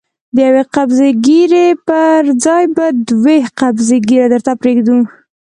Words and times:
د 0.35 0.37
يوې 0.47 0.63
قبضې 0.75 1.09
ږيرې 1.25 1.67
پر 1.87 2.21
ځای 2.45 2.63
به 2.75 2.85
دوې 3.09 3.37
قبضې 3.59 3.97
ږيره 4.07 4.27
درته 4.33 4.51
پرېږدو. 4.61 4.97